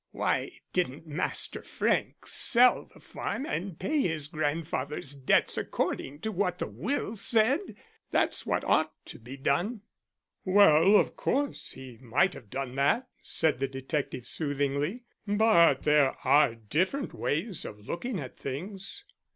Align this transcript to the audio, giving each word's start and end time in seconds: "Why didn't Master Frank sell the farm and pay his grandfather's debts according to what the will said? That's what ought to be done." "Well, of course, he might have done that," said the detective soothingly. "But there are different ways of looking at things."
"Why 0.09 0.53
didn't 0.73 1.05
Master 1.05 1.61
Frank 1.61 2.25
sell 2.25 2.89
the 2.91 2.99
farm 2.99 3.45
and 3.45 3.77
pay 3.77 4.01
his 4.01 4.29
grandfather's 4.29 5.13
debts 5.13 5.59
according 5.59 6.21
to 6.21 6.31
what 6.31 6.57
the 6.57 6.65
will 6.65 7.15
said? 7.15 7.75
That's 8.09 8.43
what 8.43 8.63
ought 8.63 8.91
to 9.05 9.19
be 9.19 9.37
done." 9.37 9.81
"Well, 10.43 10.95
of 10.95 11.15
course, 11.15 11.73
he 11.73 11.99
might 12.01 12.33
have 12.33 12.49
done 12.49 12.73
that," 12.77 13.09
said 13.21 13.59
the 13.59 13.67
detective 13.67 14.25
soothingly. 14.25 15.03
"But 15.27 15.83
there 15.83 16.15
are 16.25 16.55
different 16.55 17.13
ways 17.13 17.63
of 17.63 17.87
looking 17.87 18.19
at 18.19 18.35
things." 18.35 19.05